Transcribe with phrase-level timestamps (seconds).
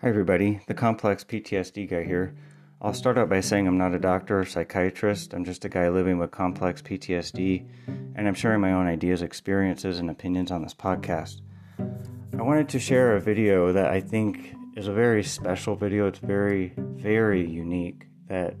[0.00, 0.60] Hi, everybody.
[0.68, 2.32] The complex PTSD guy here.
[2.80, 5.34] I'll start out by saying I'm not a doctor or psychiatrist.
[5.34, 7.66] I'm just a guy living with complex PTSD,
[8.14, 11.40] and I'm sharing my own ideas, experiences, and opinions on this podcast.
[11.80, 16.06] I wanted to share a video that I think is a very special video.
[16.06, 18.54] It's very, very unique that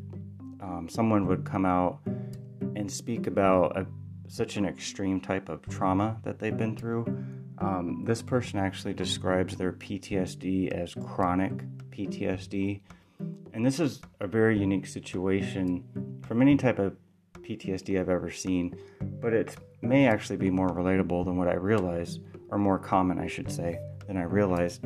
[0.60, 2.00] um, someone would come out
[2.74, 3.86] and speak about a,
[4.26, 7.04] such an extreme type of trauma that they've been through
[7.60, 11.52] um, this person actually describes their PTSD as chronic
[11.90, 12.80] PTSD.
[13.52, 15.84] And this is a very unique situation
[16.26, 16.96] from any type of
[17.40, 18.76] PTSD I've ever seen,
[19.20, 23.26] but it may actually be more relatable than what I realized, or more common, I
[23.26, 24.84] should say, than I realized.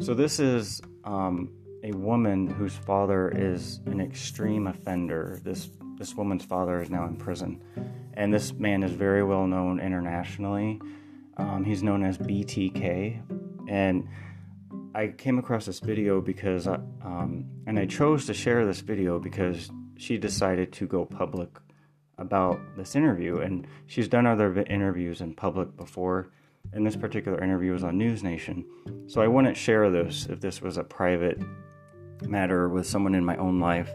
[0.00, 1.50] So, this is um,
[1.82, 5.40] a woman whose father is an extreme offender.
[5.42, 7.62] This, this woman's father is now in prison,
[8.14, 10.80] and this man is very well known internationally.
[11.36, 13.22] Um, he's known as BTK,
[13.68, 14.08] and
[14.94, 19.18] I came across this video because, I, um, and I chose to share this video
[19.18, 21.50] because she decided to go public
[22.18, 26.32] about this interview, and she's done other interviews in public before.
[26.72, 28.64] And this particular interview was on News Nation,
[29.06, 31.40] so I wouldn't share this if this was a private
[32.22, 33.92] matter with someone in my own life.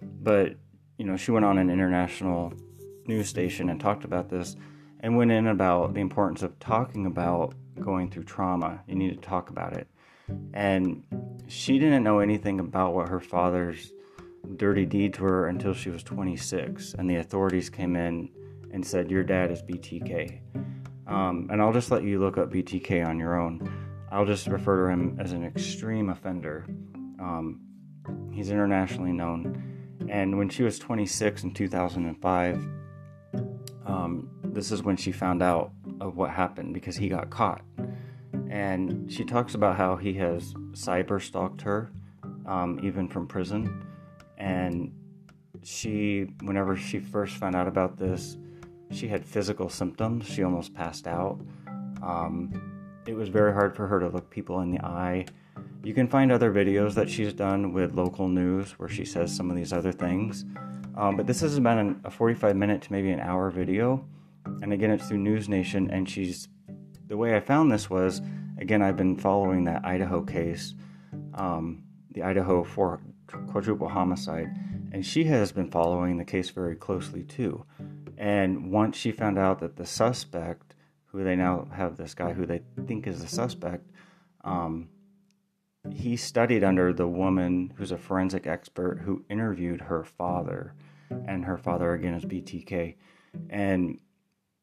[0.00, 0.54] But
[0.98, 2.52] you know, she went on an international
[3.06, 4.56] news station and talked about this
[5.04, 8.82] and went in about the importance of talking about going through trauma.
[8.86, 9.86] You need to talk about it.
[10.54, 11.02] And
[11.46, 13.92] she didn't know anything about what her father's
[14.56, 16.94] dirty deeds were until she was 26.
[16.94, 18.30] And the authorities came in
[18.72, 20.40] and said, Your dad is BTK.
[21.06, 23.70] Um, and I'll just let you look up BTK on your own.
[24.10, 26.64] I'll just refer to him as an extreme offender.
[27.20, 27.60] Um,
[28.32, 29.98] he's internationally known.
[30.08, 32.68] And when she was 26 in 2005,
[33.84, 37.62] um, this is when she found out of what happened because he got caught.
[38.48, 41.90] And she talks about how he has cyber stalked her,
[42.46, 43.84] um, even from prison.
[44.38, 44.92] And
[45.62, 48.36] she, whenever she first found out about this,
[48.90, 50.26] she had physical symptoms.
[50.26, 51.40] She almost passed out.
[52.02, 55.26] Um, it was very hard for her to look people in the eye.
[55.82, 59.50] You can find other videos that she's done with local news where she says some
[59.50, 60.44] of these other things.
[60.96, 64.04] Um, but this has been a 45 minute to maybe an hour video
[64.62, 65.90] and again it's through News Nation.
[65.90, 66.48] And she's
[67.06, 68.20] the way I found this was
[68.58, 70.74] again I've been following that Idaho case,
[71.34, 73.00] um, the Idaho for
[73.48, 74.48] quadruple homicide,
[74.92, 77.64] and she has been following the case very closely too.
[78.16, 80.74] And once she found out that the suspect,
[81.06, 83.90] who they now have this guy who they think is the suspect,
[84.44, 84.88] um,
[85.92, 90.74] he studied under the woman who's a forensic expert who interviewed her father,
[91.10, 92.96] and her father again is BTK,
[93.50, 93.98] and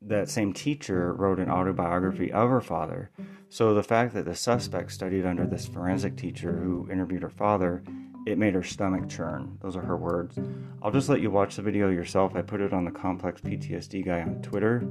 [0.02, 3.12] that same teacher wrote an autobiography of her father.
[3.50, 7.84] So the fact that the suspect studied under this forensic teacher who interviewed her father,
[8.26, 9.58] it made her stomach churn.
[9.62, 10.40] Those are her words.
[10.82, 12.36] I'll just let you watch the video yourself.
[12.36, 14.88] I put it on the Complex PTSD guy on Twitter.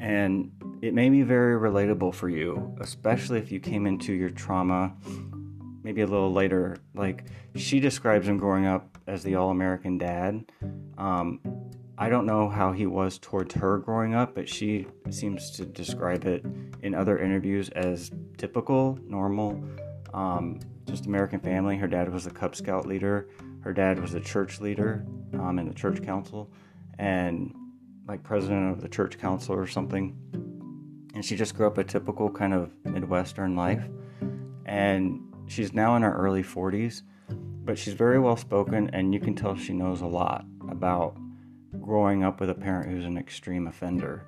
[0.00, 0.52] And
[0.82, 4.94] it may be very relatable for you, especially if you came into your trauma
[5.86, 6.76] maybe a little later.
[6.94, 10.44] Like she describes him growing up as the all American dad.
[10.98, 11.40] Um,
[11.98, 16.26] I don't know how he was towards her growing up, but she seems to describe
[16.26, 16.44] it
[16.82, 19.64] in other interviews as typical, normal,
[20.12, 21.76] um, just American family.
[21.78, 23.28] Her dad was a Cub Scout leader,
[23.60, 26.52] her dad was a church leader um, in the church council,
[26.98, 27.54] and
[28.06, 30.14] like president of the church council or something.
[31.14, 33.82] And she just grew up a typical kind of Midwestern life.
[34.66, 37.02] And she's now in her early 40s,
[37.64, 41.16] but she's very well spoken, and you can tell she knows a lot about
[41.86, 44.26] growing up with a parent who's an extreme offender.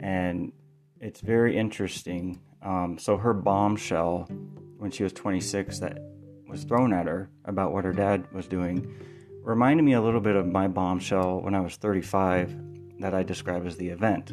[0.00, 0.52] And
[1.00, 2.40] it's very interesting.
[2.62, 4.28] Um, so, her bombshell
[4.76, 5.98] when she was 26 that
[6.46, 8.94] was thrown at her about what her dad was doing
[9.42, 12.56] reminded me a little bit of my bombshell when I was 35
[13.00, 14.30] that I describe as the event.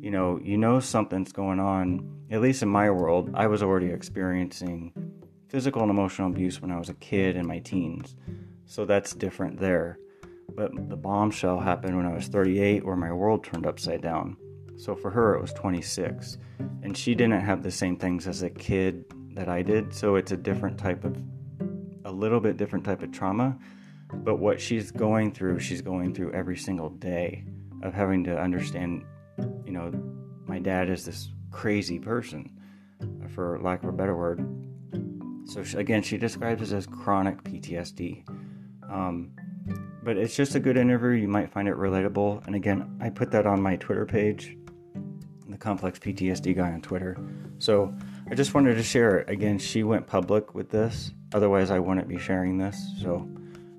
[0.00, 3.30] You know, you know something's going on, at least in my world.
[3.34, 4.92] I was already experiencing
[5.48, 8.16] physical and emotional abuse when I was a kid in my teens.
[8.66, 9.98] So that's different there.
[10.54, 14.36] But the bombshell happened when I was 38, where my world turned upside down.
[14.76, 16.38] So for her, it was 26.
[16.82, 19.04] And she didn't have the same things as a kid
[19.34, 19.94] that I did.
[19.94, 21.16] So it's a different type of,
[22.04, 23.56] a little bit different type of trauma.
[24.12, 27.44] But what she's going through, she's going through every single day
[27.82, 29.04] of having to understand,
[29.64, 29.90] you know,
[30.46, 32.50] my dad is this crazy person,
[33.34, 34.44] for lack of a better word.
[35.46, 38.24] So she, again, she describes it as chronic PTSD.
[38.90, 39.32] Um,
[40.02, 41.10] but it's just a good interview.
[41.10, 42.46] You might find it relatable.
[42.46, 44.56] And again, I put that on my Twitter page,
[45.48, 47.16] the Complex PTSD guy on Twitter.
[47.58, 47.94] So
[48.30, 49.30] I just wanted to share it.
[49.30, 51.12] Again, she went public with this.
[51.32, 52.78] Otherwise, I wouldn't be sharing this.
[53.00, 53.28] So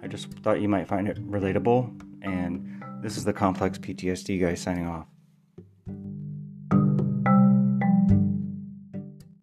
[0.02, 2.02] I just thought you might find it relatable.
[2.22, 5.13] And this is the Complex PTSD guy signing off.